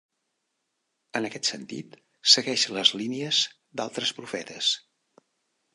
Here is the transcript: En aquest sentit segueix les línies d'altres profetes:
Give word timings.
En 1.19 1.27
aquest 1.29 1.49
sentit 1.49 1.93
segueix 2.35 2.65
les 2.79 2.93
línies 3.03 3.45
d'altres 3.83 4.15
profetes: 4.23 4.77